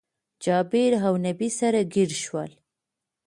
جابير 0.43 0.93
اونبي 1.07 1.49
سره 1.59 1.81
ګير 1.93 2.11
شول 2.23 2.51